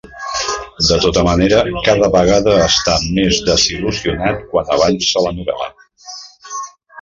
De 0.87 0.95
tota 1.01 1.25
manera, 1.27 1.59
cada 1.87 2.09
vegada 2.15 2.55
està 2.69 2.95
més 3.19 3.43
desil·lusionat 3.51 4.41
quan 4.55 4.73
avança 4.79 5.25
la 5.27 5.35
novel·la. 5.37 5.69